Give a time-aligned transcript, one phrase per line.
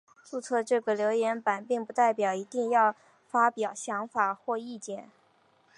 [0.25, 2.95] 注册这个留言版并不代表一定要
[3.27, 5.11] 发表想法或意见。